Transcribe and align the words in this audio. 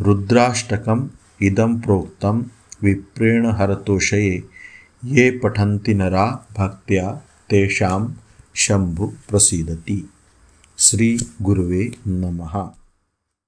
रुद्राष्टकम् 0.00 1.08
इदं 1.42 1.80
प्रोक्तं 1.80 2.44
विप्रेण 2.82 3.46
हरतोषये 3.46 4.44
ये 5.04 5.30
पठन्ति 5.30 5.94
नरा 5.94 6.46
भक्त्या 6.58 7.20
तेषां 7.50 8.08
शम्भु 8.54 9.12
प्रसीदति। 9.28 10.10
श्रीगुरुवे 10.78 11.92
नमः। 12.06 12.70